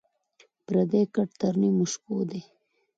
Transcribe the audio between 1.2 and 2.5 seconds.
تر نيمو شپو دى.